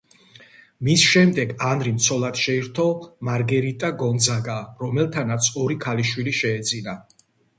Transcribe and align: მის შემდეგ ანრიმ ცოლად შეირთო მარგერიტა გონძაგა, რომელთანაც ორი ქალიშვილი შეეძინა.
მის 0.85 1.01
შემდეგ 1.09 1.51
ანრიმ 1.71 1.99
ცოლად 2.05 2.39
შეირთო 2.45 2.87
მარგერიტა 3.29 3.91
გონძაგა, 4.01 4.57
რომელთანაც 4.85 5.51
ორი 5.65 5.79
ქალიშვილი 5.87 6.37
შეეძინა. 6.41 6.99